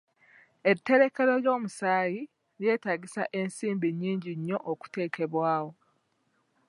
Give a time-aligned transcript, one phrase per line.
[0.71, 2.21] Etterekero ly'omusaayi
[2.59, 5.71] lyetaagisa ensimbi nnyingi nnyo okuteekebwawo.